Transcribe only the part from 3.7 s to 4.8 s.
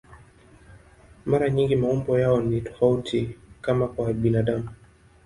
kwa binadamu.